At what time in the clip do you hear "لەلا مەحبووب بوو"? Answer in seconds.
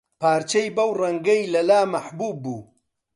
1.53-2.59